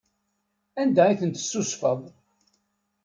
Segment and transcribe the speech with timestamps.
[0.81, 2.01] Anda ay ten-tessusfeḍ?